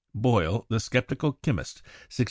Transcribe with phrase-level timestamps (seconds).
[0.15, 2.17] (Boyle, 'The Sceptical Chymist,' 1661.)